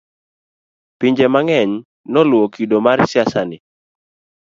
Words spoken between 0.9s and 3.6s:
pinje mang'eny noluwo kido mar siasa ni